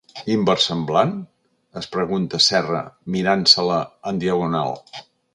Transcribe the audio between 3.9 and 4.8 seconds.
en diagonal.